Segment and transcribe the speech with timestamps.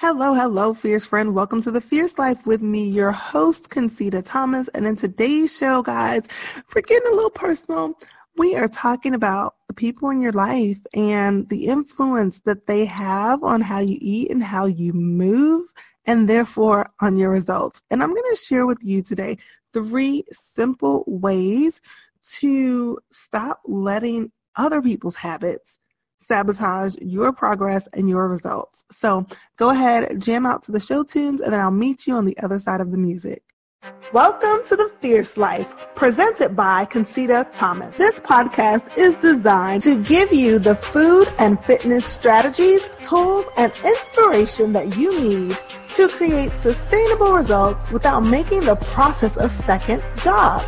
[0.00, 1.34] Hello, hello, fierce friend.
[1.34, 4.68] Welcome to the Fierce Life with me, your host, Concita Thomas.
[4.68, 6.24] And in today's show, guys,
[6.72, 7.98] we're getting a little personal.
[8.36, 13.42] We are talking about the people in your life and the influence that they have
[13.42, 15.66] on how you eat and how you move,
[16.06, 17.82] and therefore on your results.
[17.90, 19.36] And I'm going to share with you today
[19.72, 21.80] three simple ways
[22.34, 25.76] to stop letting other people's habits
[26.20, 28.84] sabotage your progress and your results.
[28.92, 29.26] So
[29.56, 32.38] go ahead, jam out to the show tunes, and then I'll meet you on the
[32.38, 33.42] other side of the music.
[34.12, 37.94] Welcome to the Fierce Life, presented by Concita Thomas.
[37.96, 44.72] This podcast is designed to give you the food and fitness strategies, tools, and inspiration
[44.72, 45.56] that you need
[45.94, 50.64] to create sustainable results without making the process a second job.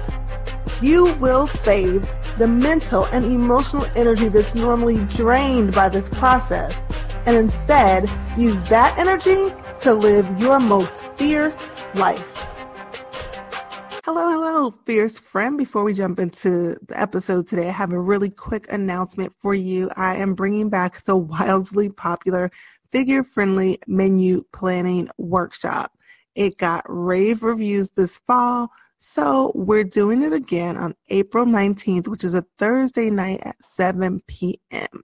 [0.83, 2.09] You will save
[2.39, 6.75] the mental and emotional energy that's normally drained by this process
[7.27, 8.09] and instead
[8.39, 11.55] use that energy to live your most fierce
[11.97, 12.25] life.
[14.07, 15.59] Hello, hello, fierce friend.
[15.59, 19.91] Before we jump into the episode today, I have a really quick announcement for you.
[19.97, 22.51] I am bringing back the wildly popular
[22.91, 25.93] figure friendly menu planning workshop.
[26.35, 28.71] It got rave reviews this fall.
[29.03, 34.21] So we're doing it again on April 19th, which is a Thursday night at 7
[34.27, 35.03] p.m.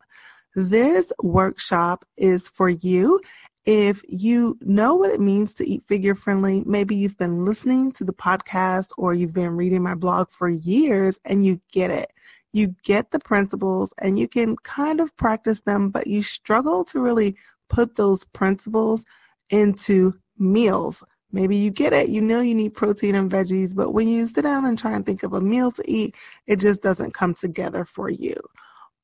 [0.55, 3.23] This workshop is for you.
[3.65, 8.05] If you know what it means to eat figure friendly, maybe you've been listening to
[8.05, 12.13] the podcast or you've been reading my blog for years and you get it.
[12.53, 17.01] You get the principles and you can kind of practice them, but you struggle to
[17.01, 17.35] really
[17.71, 19.05] put those principles
[19.49, 21.03] into meals
[21.37, 24.41] Maybe you get it, you know you need protein and veggies, but when you sit
[24.41, 26.15] down and try and think of a meal to eat,
[26.47, 28.37] it just doesn't come together for you.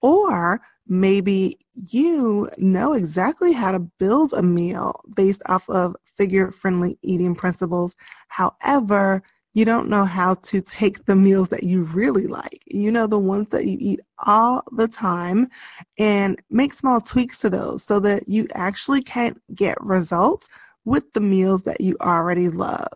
[0.00, 1.58] Or maybe
[1.90, 7.94] you know exactly how to build a meal based off of figure friendly eating principles.
[8.28, 9.22] However,
[9.52, 12.62] you don't know how to take the meals that you really like.
[12.64, 15.50] You know, the ones that you eat all the time
[15.98, 20.48] and make small tweaks to those so that you actually can get results
[20.84, 22.92] with the meals that you already love.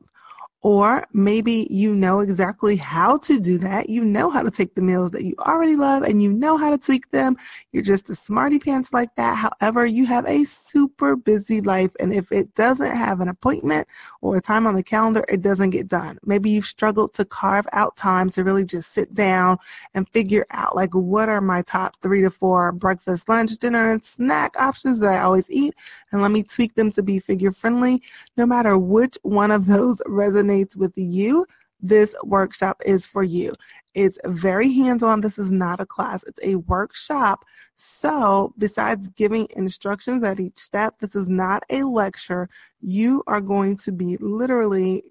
[0.62, 3.89] Or maybe you know exactly how to do that.
[3.89, 6.71] You know how to take the meals that you already love and you know how
[6.71, 7.37] to tweak them.
[7.71, 9.37] You're just a smarty pants like that.
[9.37, 11.93] However, you have a super busy life.
[12.00, 13.87] And if it doesn't have an appointment
[14.22, 16.19] or a time on the calendar, it doesn't get done.
[16.25, 19.59] Maybe you've struggled to carve out time to really just sit down
[19.94, 24.05] and figure out like what are my top three to four breakfast, lunch, dinner, and
[24.05, 25.75] snack options that I always eat.
[26.11, 28.03] And let me tweak them to be figure friendly.
[28.37, 31.47] No matter which one of those resonates resonates with you,
[31.81, 33.55] this workshop is for you.
[33.94, 35.21] It's very hands on.
[35.21, 37.44] This is not a class, it's a workshop.
[37.75, 42.49] So, besides giving instructions at each step, this is not a lecture.
[42.81, 45.03] You are going to be literally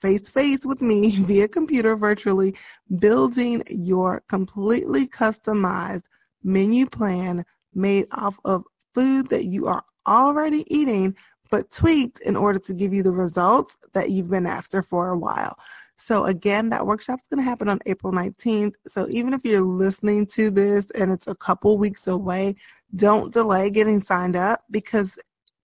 [0.00, 2.54] face to face with me via computer virtually,
[2.98, 6.04] building your completely customized
[6.42, 7.44] menu plan
[7.74, 8.64] made off of
[8.94, 11.16] food that you are already eating
[11.54, 15.16] but tweaked in order to give you the results that you've been after for a
[15.16, 15.56] while.
[15.96, 18.74] So, again, that workshop is going to happen on April 19th.
[18.88, 22.56] So, even if you're listening to this and it's a couple weeks away,
[22.96, 25.16] don't delay getting signed up because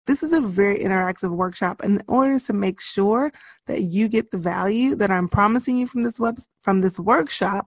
[0.07, 1.83] this is a very interactive workshop.
[1.83, 3.33] In order to make sure
[3.67, 7.67] that you get the value that I'm promising you from this web from this workshop,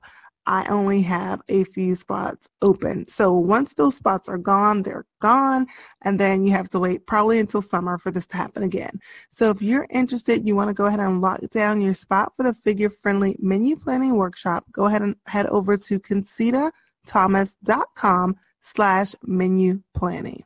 [0.52, 3.08] I only have a few spots open.
[3.08, 5.68] So once those spots are gone, they're gone.
[6.02, 9.00] And then you have to wait probably until summer for this to happen again.
[9.30, 12.44] So if you're interested, you want to go ahead and lock down your spot for
[12.44, 19.82] the figure friendly menu planning workshop, go ahead and head over to concitathomas.com slash menu
[19.96, 20.44] planning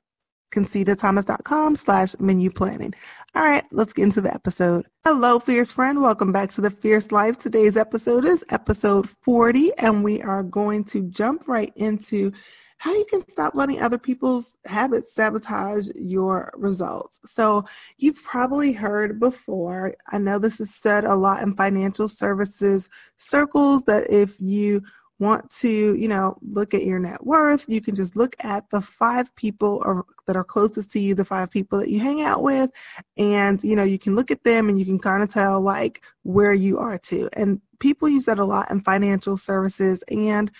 [0.55, 2.93] concitathomas.com slash menu planning.
[3.35, 4.87] All right, let's get into the episode.
[5.03, 6.01] Hello, fierce friend.
[6.01, 7.37] Welcome back to the Fierce Life.
[7.37, 12.31] Today's episode is episode 40, and we are going to jump right into
[12.77, 17.19] how you can stop letting other people's habits sabotage your results.
[17.25, 17.65] So,
[17.97, 23.83] you've probably heard before, I know this is said a lot in financial services circles
[23.85, 24.83] that if you
[25.19, 28.81] want to, you know, look at your net worth, you can just look at the
[28.81, 32.43] five people or, that are closest to you, the five people that you hang out
[32.43, 32.69] with,
[33.17, 36.03] and you know, you can look at them and you can kind of tell like
[36.23, 37.29] where you are too.
[37.33, 40.51] And people use that a lot in financial services and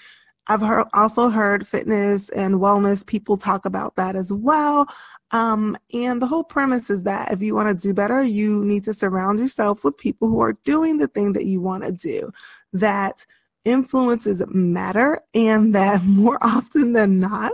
[0.48, 4.88] I've heard, also heard fitness and wellness people talk about that as well.
[5.32, 8.84] Um, and the whole premise is that if you want to do better, you need
[8.86, 12.32] to surround yourself with people who are doing the thing that you want to do.
[12.74, 13.26] That
[13.66, 17.54] influences matter and that more often than not,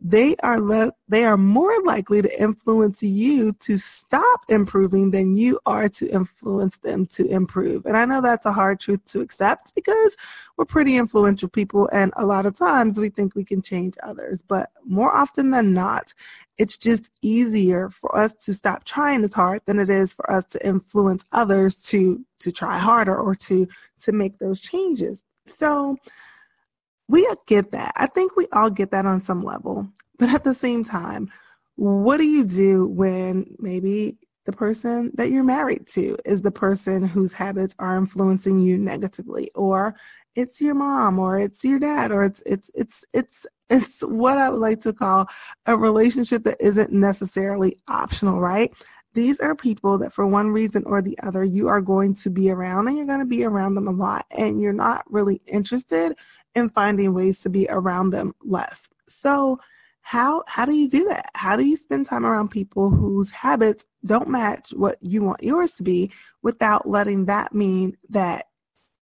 [0.00, 5.58] they are le- they are more likely to influence you to stop improving than you
[5.64, 7.86] are to influence them to improve.
[7.86, 10.14] And I know that's a hard truth to accept because
[10.56, 14.42] we're pretty influential people and a lot of times we think we can change others,
[14.46, 16.12] but more often than not,
[16.58, 20.44] it's just easier for us to stop trying as hard than it is for us
[20.46, 23.66] to influence others to to try harder or to
[24.02, 25.22] to make those changes.
[25.48, 25.96] So
[27.08, 27.92] we get that.
[27.96, 29.88] I think we all get that on some level.
[30.18, 31.30] But at the same time,
[31.76, 34.16] what do you do when maybe
[34.46, 39.50] the person that you're married to is the person whose habits are influencing you negatively
[39.54, 39.94] or
[40.36, 44.48] it's your mom or it's your dad or it's it's it's it's it's what I
[44.48, 45.26] would like to call
[45.66, 48.72] a relationship that isn't necessarily optional, right?
[49.16, 52.50] These are people that, for one reason or the other, you are going to be
[52.50, 56.14] around and you're going to be around them a lot, and you're not really interested
[56.54, 58.86] in finding ways to be around them less.
[59.08, 59.58] So,
[60.02, 61.30] how how do you do that?
[61.34, 65.72] How do you spend time around people whose habits don't match what you want yours
[65.72, 68.48] to be without letting that mean that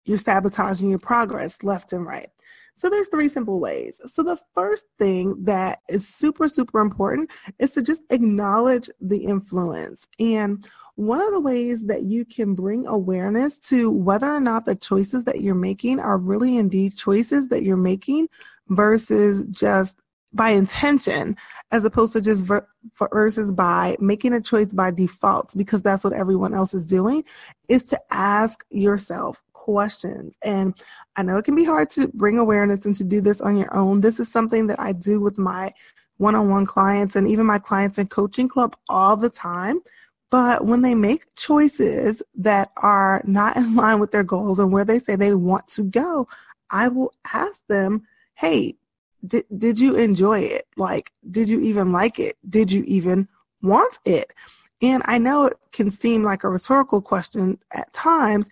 [0.06, 2.30] you're sabotaging your progress left and right?
[2.78, 4.00] So there's three simple ways.
[4.06, 10.06] So the first thing that is super, super important is to just acknowledge the influence.
[10.20, 14.76] And one of the ways that you can bring awareness to whether or not the
[14.76, 18.28] choices that you're making are really indeed choices that you're making
[18.68, 19.96] versus just
[20.32, 21.36] by intention
[21.72, 22.66] as opposed to just ver-
[23.12, 27.24] versus by making a choice by default because that's what everyone else is doing
[27.68, 29.42] is to ask yourself
[29.72, 30.38] questions.
[30.42, 30.74] And
[31.16, 33.76] I know it can be hard to bring awareness and to do this on your
[33.76, 34.00] own.
[34.00, 35.74] This is something that I do with my
[36.16, 39.80] one on one clients and even my clients in coaching club all the time.
[40.30, 44.86] But when they make choices that are not in line with their goals and where
[44.86, 46.26] they say they want to go,
[46.70, 48.06] I will ask them,
[48.36, 48.76] hey,
[49.26, 50.66] did, did you enjoy it?
[50.78, 52.38] Like, did you even like it?
[52.48, 53.28] Did you even
[53.60, 54.32] want it?
[54.80, 58.46] And I know it can seem like a rhetorical question at times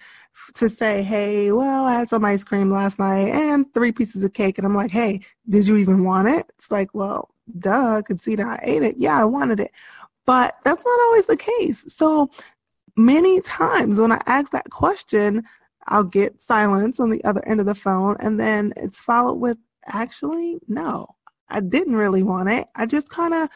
[0.55, 4.33] to say, hey, well, I had some ice cream last night and three pieces of
[4.33, 4.59] cake.
[4.59, 6.51] And I'm like, hey, did you even want it?
[6.59, 8.97] It's like, well, duh, can see that I ate it.
[8.99, 9.71] Yeah, I wanted it.
[10.27, 11.85] But that's not always the case.
[11.95, 12.31] So
[12.97, 15.45] many times when I ask that question,
[15.89, 18.17] I'll get silence on the other end of the phone.
[18.19, 21.16] And then it's followed with, actually, no,
[21.49, 22.69] I didn't really want it.
[22.75, 23.49] I just kind of,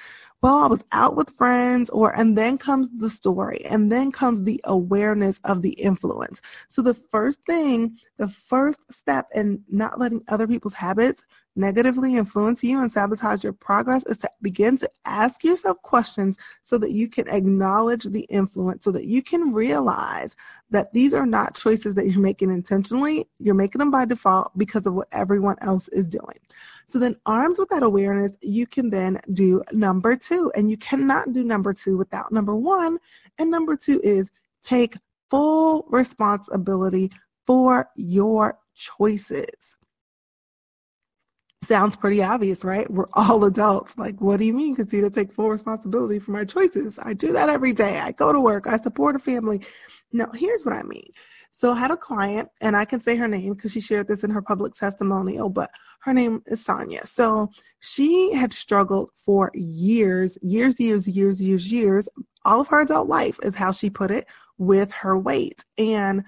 [0.43, 4.43] well, I was out with friends or, and then comes the story and then comes
[4.43, 6.41] the awareness of the influence.
[6.69, 11.25] So the first thing, the first step in not letting other people's habits
[11.61, 16.79] negatively influence you and sabotage your progress is to begin to ask yourself questions so
[16.79, 20.35] that you can acknowledge the influence, so that you can realize
[20.71, 23.29] that these are not choices that you're making intentionally.
[23.39, 26.39] You're making them by default because of what everyone else is doing.
[26.87, 30.51] So then, armed with that awareness, you can then do number two.
[30.57, 32.99] And you cannot do number two without number one.
[33.39, 34.31] And number two is
[34.63, 34.97] take
[35.31, 37.13] full responsibility
[37.47, 39.77] for your choices
[41.63, 42.91] sounds pretty obvious, right?
[42.91, 43.97] We're all adults.
[43.99, 46.99] Like, what do you mean, Concita, take full responsibility for my choices?
[47.03, 47.99] I do that every day.
[47.99, 49.61] I go to work, I support a family.
[50.13, 51.11] No, here's what I mean.
[51.53, 54.25] So I had a client, and I can say her name because she shared this
[54.25, 55.71] in her public testimonial, but
[56.01, 57.07] her name is Sonia.
[57.07, 62.09] So she had struggled for years, years, years, years, years, years.
[62.47, 64.27] All of her adult life is how she put it
[64.57, 65.63] with her weight.
[65.77, 66.25] And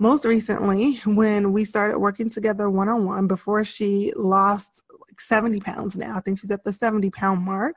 [0.00, 5.60] most recently when we started working together one on one before she lost like 70
[5.60, 6.16] pounds now.
[6.16, 7.76] I think she's at the 70 pound mark.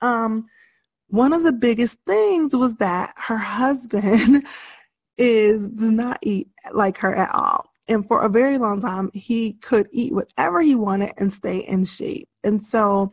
[0.00, 0.46] Um,
[1.08, 4.46] one of the biggest things was that her husband
[5.18, 7.70] is does not eat like her at all.
[7.88, 11.84] And for a very long time, he could eat whatever he wanted and stay in
[11.84, 12.28] shape.
[12.42, 13.12] And so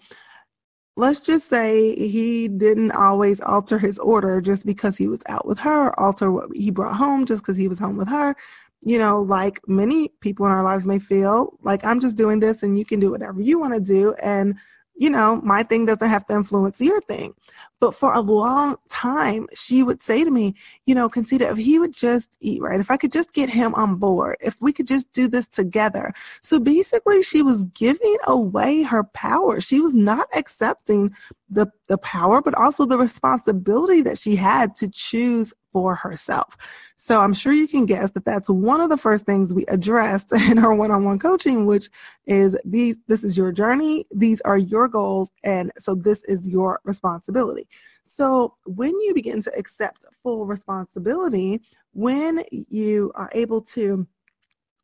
[1.01, 5.57] let's just say he didn't always alter his order just because he was out with
[5.57, 8.35] her, alter what he brought home just because he was home with her.
[8.81, 12.61] You know, like many people in our lives may feel like I'm just doing this
[12.61, 14.13] and you can do whatever you want to do.
[14.21, 14.55] And
[15.01, 17.33] you know, my thing doesn't have to influence your thing.
[17.79, 20.53] But for a long time, she would say to me,
[20.85, 23.73] you know, Concita, if he would just eat right, if I could just get him
[23.73, 26.13] on board, if we could just do this together.
[26.43, 29.59] So basically, she was giving away her power.
[29.59, 31.15] She was not accepting
[31.51, 36.57] the, the power, but also the responsibility that she had to choose for herself.
[36.97, 40.31] So I'm sure you can guess that that's one of the first things we addressed
[40.49, 41.89] in our one-on-one coaching, which
[42.25, 44.05] is these, this is your journey.
[44.11, 45.31] These are your goals.
[45.43, 47.67] And so this is your responsibility.
[48.05, 51.61] So when you begin to accept full responsibility,
[51.93, 54.07] when you are able to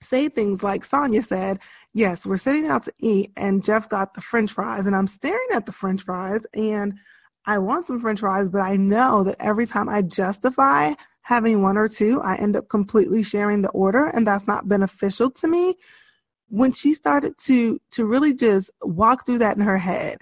[0.02, 1.60] say things like Sonia said,
[1.94, 5.48] Yes, we're sitting out to eat, and Jeff got the french fries, and I'm staring
[5.54, 6.96] at the french fries, and
[7.46, 11.78] I want some french fries, but I know that every time I justify having one
[11.78, 15.76] or two, I end up completely sharing the order, and that's not beneficial to me.
[16.50, 20.20] When she started to to really just walk through that in her head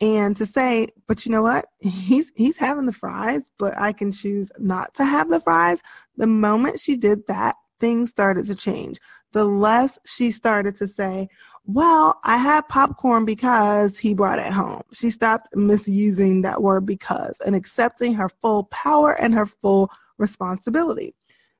[0.00, 1.66] and to say, but you know what?
[1.80, 5.80] He's he's having the fries, but I can choose not to have the fries.
[6.16, 8.98] The moment she did that, things started to change.
[9.32, 11.28] The less she started to say,
[11.64, 14.82] well, I had popcorn because he brought it home.
[14.92, 21.14] She stopped misusing that word because and accepting her full power and her full responsibility.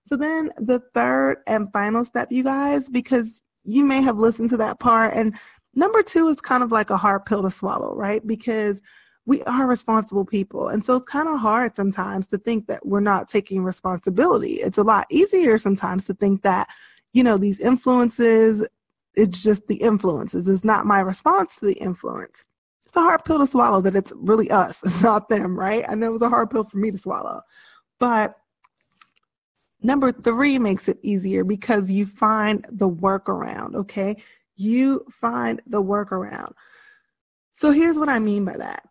[0.06, 4.56] So then the third and final step, you guys, because you may have listened to
[4.58, 5.36] that part and
[5.74, 8.26] number two is kind of like a hard pill to swallow, right?
[8.26, 8.80] Because
[9.26, 10.68] we are responsible people.
[10.68, 14.54] And so it's kind of hard sometimes to think that we're not taking responsibility.
[14.54, 16.68] It's a lot easier sometimes to think that,
[17.12, 18.66] you know, these influences,
[19.14, 20.46] it's just the influences.
[20.46, 22.44] It's not my response to the influence.
[22.86, 25.84] It's a hard pill to swallow that it's really us, it's not them, right?
[25.88, 27.42] I know it was a hard pill for me to swallow.
[27.98, 28.36] But
[29.82, 34.22] number three makes it easier because you find the workaround, okay?
[34.54, 36.52] You find the workaround.
[37.52, 38.84] So here's what I mean by that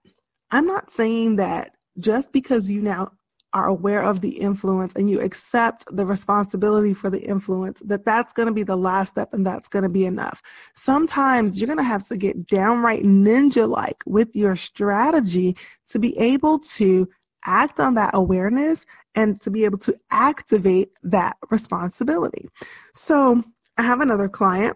[0.52, 3.12] I'm not saying that just because you now
[3.56, 8.34] are aware of the influence and you accept the responsibility for the influence that that's
[8.34, 10.42] going to be the last step and that's going to be enough.
[10.76, 15.56] Sometimes you're going to have to get downright ninja like with your strategy
[15.90, 17.08] to be able to
[17.46, 18.86] act on that awareness
[19.16, 22.50] and to be able to activate that responsibility.
[22.94, 23.42] So
[23.78, 24.76] i have another client.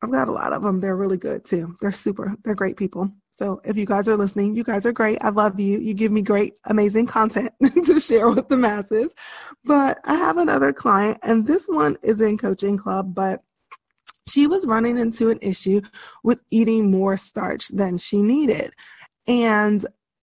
[0.00, 1.74] I've got a lot of them they're really good too.
[1.80, 2.36] They're super.
[2.44, 5.18] They're great people so if you guys are listening, you guys are great.
[5.20, 5.80] I love you.
[5.80, 7.52] You give me great, amazing content
[7.86, 9.12] to share with the masses.
[9.64, 13.42] But I have another client, and this one is in coaching club, but
[14.28, 15.80] she was running into an issue
[16.22, 18.74] with eating more starch than she needed.
[19.26, 19.84] And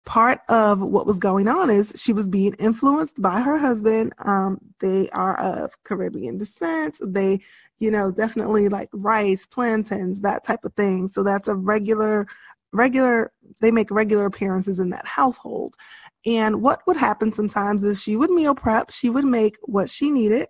[0.05, 4.13] part of what was going on is she was being influenced by her husband.
[4.19, 6.95] Um, they are of Caribbean descent.
[7.01, 7.41] They,
[7.77, 11.09] you know, definitely like rice, plantains, that type of thing.
[11.09, 12.25] So that's a regular
[12.73, 15.75] regular they make regular appearances in that household.
[16.25, 18.91] And what would happen sometimes is she would meal prep.
[18.91, 20.47] She would make what she needed.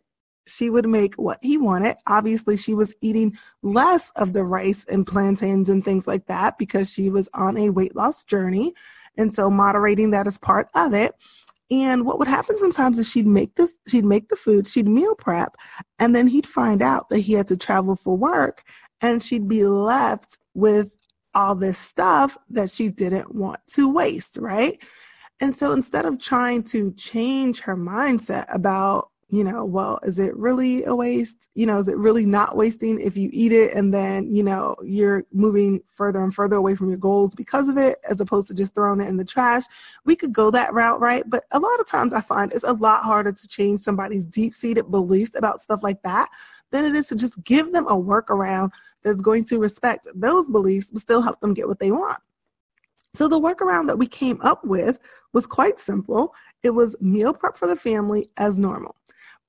[0.48, 1.98] She would make what he wanted.
[2.08, 6.92] Obviously she was eating less of the rice and plantains and things like that because
[6.92, 8.74] she was on a weight loss journey.
[9.18, 11.16] And so moderating that is part of it.
[11.70, 15.16] And what would happen sometimes is she'd make this she'd make the food she'd meal
[15.16, 15.56] prep
[16.00, 18.64] and then he'd find out that he had to travel for work
[19.00, 20.92] and she'd be left with
[21.34, 24.80] all this stuff that she didn't want to waste, right?
[25.40, 30.36] And so instead of trying to change her mindset about, you know, well, is it
[30.36, 31.50] really a waste?
[31.56, 34.76] You know, is it really not wasting if you eat it and then, you know,
[34.84, 38.54] you're moving further and further away from your goals because of it, as opposed to
[38.54, 39.64] just throwing it in the trash?
[40.06, 41.24] We could go that route, right?
[41.28, 44.54] But a lot of times I find it's a lot harder to change somebody's deep
[44.54, 46.30] seated beliefs about stuff like that
[46.72, 48.72] than it is to just give them a workaround
[49.04, 52.20] that's going to respect those beliefs but still help them get what they want.
[53.16, 55.00] So the workaround that we came up with
[55.34, 56.34] was quite simple.
[56.64, 58.96] It was meal prep for the family as normal.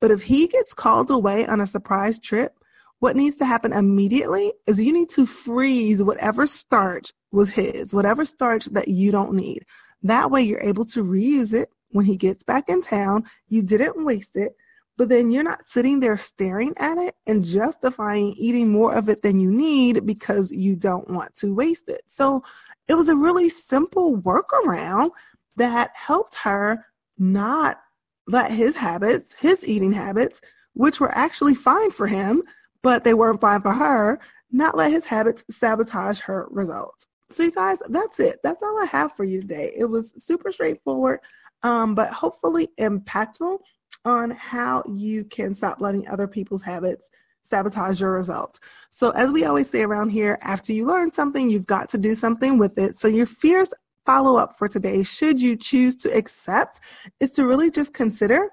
[0.01, 2.59] But if he gets called away on a surprise trip,
[2.99, 8.25] what needs to happen immediately is you need to freeze whatever starch was his, whatever
[8.25, 9.65] starch that you don't need.
[10.03, 13.25] That way you're able to reuse it when he gets back in town.
[13.49, 14.57] You didn't waste it
[14.97, 19.23] but then you're not sitting there staring at it and justifying eating more of it
[19.23, 22.03] than you need because you don't want to waste it.
[22.09, 22.43] So
[22.89, 25.11] it was a really simple workaround
[25.57, 26.87] that helped her
[27.19, 27.81] not
[28.29, 30.41] let his habits, his eating habits,
[30.75, 32.43] which were actually fine for him,
[32.83, 34.21] but they weren't fine for her,
[34.51, 37.07] not let his habits sabotage her results.
[37.31, 38.41] So, you guys, that's it.
[38.43, 39.73] That's all I have for you today.
[39.75, 41.21] It was super straightforward,
[41.63, 43.59] um, but hopefully impactful
[44.05, 47.09] on how you can stop letting other people's habits
[47.45, 48.61] sabotage your results.
[48.91, 52.15] So, as we always say around here, after you learn something, you've got to do
[52.15, 52.99] something with it.
[52.99, 53.71] So, your fierce
[54.07, 56.81] follow up for today, should you choose to accept,
[57.21, 58.51] is to really just consider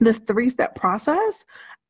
[0.00, 1.44] this three step process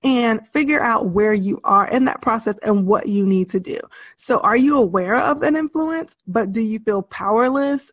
[0.04, 3.78] and figure out where you are in that process and what you need to do.
[4.16, 7.90] So, are you aware of an influence, but do you feel powerless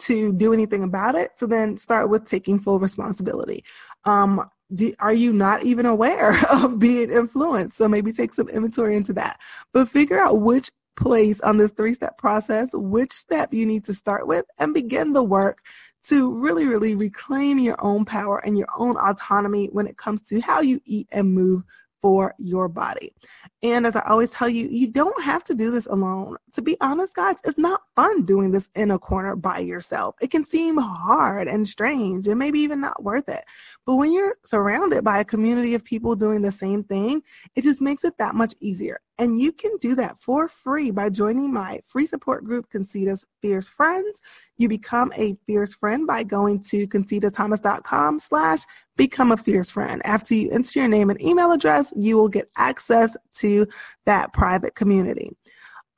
[0.00, 1.32] to do anything about it.
[1.36, 3.64] So then start with taking full responsibility.
[4.04, 7.76] Um, do, are you not even aware of being influenced?
[7.76, 9.40] So maybe take some inventory into that.
[9.72, 13.94] But figure out which place on this three step process, which step you need to
[13.94, 15.64] start with, and begin the work
[16.08, 20.40] to really, really reclaim your own power and your own autonomy when it comes to
[20.40, 21.62] how you eat and move
[22.00, 23.14] for your body.
[23.62, 26.36] And as I always tell you, you don't have to do this alone.
[26.54, 30.16] To be honest, guys, it's not fun doing this in a corner by yourself.
[30.20, 33.44] It can seem hard and strange and maybe even not worth it.
[33.86, 37.22] But when you're surrounded by a community of people doing the same thing,
[37.54, 39.00] it just makes it that much easier.
[39.20, 43.68] And you can do that for free by joining my free support group, Concita's Fierce
[43.68, 44.18] Friends.
[44.56, 48.60] You become a fierce friend by going to concitathomas.com slash
[48.96, 50.00] become a fierce friend.
[50.06, 53.66] After you enter your name and email address, you will get access to
[54.06, 55.36] that private community.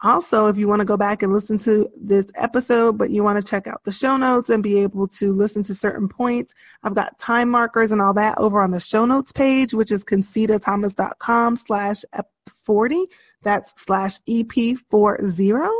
[0.04, 3.40] Also, if you want to go back and listen to this episode, but you want
[3.40, 6.96] to check out the show notes and be able to listen to certain points, I've
[6.96, 11.56] got time markers and all that over on the show notes page, which is concitathomas.com
[11.56, 11.98] slash
[12.64, 13.06] 40.
[13.42, 15.70] That's slash EP40.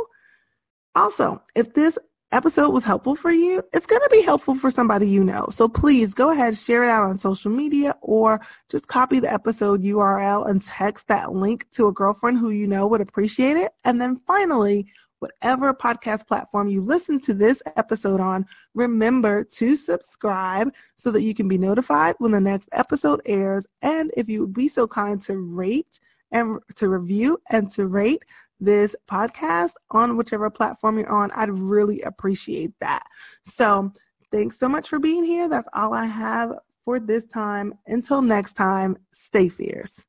[0.95, 1.97] Also, if this
[2.33, 5.45] episode was helpful for you, it's going to be helpful for somebody you know.
[5.49, 9.83] So please go ahead, share it out on social media or just copy the episode
[9.83, 13.71] URL and text that link to a girlfriend who you know would appreciate it.
[13.85, 14.87] And then finally,
[15.19, 21.33] whatever podcast platform you listen to this episode on, remember to subscribe so that you
[21.33, 23.65] can be notified when the next episode airs.
[23.81, 25.99] And if you would be so kind to rate
[26.33, 28.25] and to review and to rate
[28.59, 31.31] this podcast on whichever platform you're on.
[31.31, 33.03] I'd really appreciate that.
[33.45, 33.93] So,
[34.31, 35.47] thanks so much for being here.
[35.47, 37.75] That's all I have for this time.
[37.87, 40.01] Until next time, stay fierce.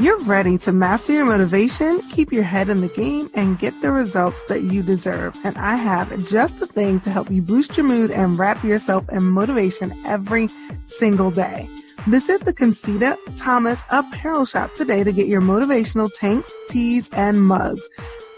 [0.00, 3.90] You're ready to master your motivation, keep your head in the game, and get the
[3.90, 5.36] results that you deserve.
[5.42, 9.08] And I have just the thing to help you boost your mood and wrap yourself
[9.08, 10.48] in motivation every
[10.86, 11.68] single day.
[12.08, 17.86] Visit the Concita Thomas apparel shop today to get your motivational tanks, tees, and mugs.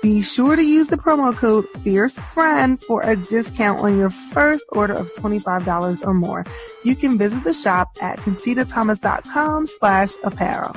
[0.03, 4.95] Be sure to use the promo code FierceFriend for a discount on your first order
[4.95, 6.45] of $25 or more.
[6.83, 10.75] You can visit the shop at concitathomas.com slash apparel.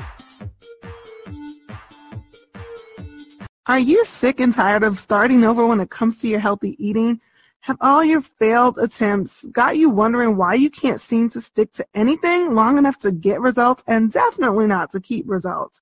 [3.65, 7.21] Are you sick and tired of starting over when it comes to your healthy eating?
[7.63, 11.85] Have all your failed attempts got you wondering why you can't seem to stick to
[11.95, 15.79] anything long enough to get results and definitely not to keep results?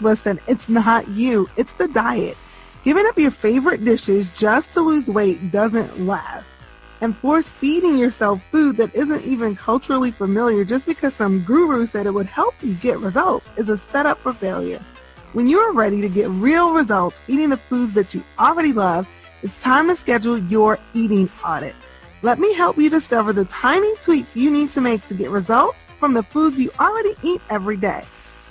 [0.00, 2.36] Listen, it's not you, it's the diet.
[2.84, 6.50] Giving up your favorite dishes just to lose weight doesn't last.
[7.00, 12.06] And force feeding yourself food that isn't even culturally familiar just because some guru said
[12.06, 14.80] it would help you get results is a setup for failure.
[15.32, 19.08] When you are ready to get real results eating the foods that you already love,
[19.44, 21.74] it's time to schedule your eating audit.
[22.22, 25.84] Let me help you discover the tiny tweaks you need to make to get results
[26.00, 28.02] from the foods you already eat every day.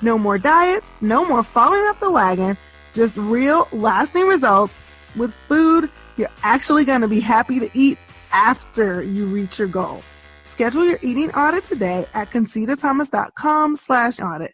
[0.01, 2.55] No more diets, no more falling off the wagon,
[2.93, 4.75] just real lasting results
[5.15, 7.97] with food you're actually going to be happy to eat
[8.31, 10.03] after you reach your goal.
[10.43, 14.53] Schedule your eating audit today at concitathomas.com slash audit.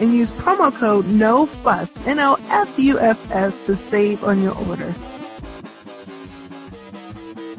[0.00, 4.94] and use promo code NOFUSS, N-O-F-U-S-S to save on your order.